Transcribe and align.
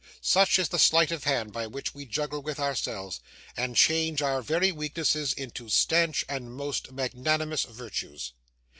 Such 0.19 0.57
is 0.57 0.69
the 0.69 0.79
sleight 0.79 1.11
of 1.11 1.25
hand 1.25 1.53
by 1.53 1.67
which 1.67 1.93
we 1.93 2.07
juggle 2.07 2.41
with 2.41 2.59
ourselves, 2.59 3.19
and 3.55 3.75
change 3.75 4.23
our 4.23 4.41
very 4.41 4.71
weaknesses 4.71 5.31
into 5.31 5.69
stanch 5.69 6.25
and 6.27 6.51
most 6.55 6.91
magnanimous 6.91 7.65
virtues! 7.65 8.33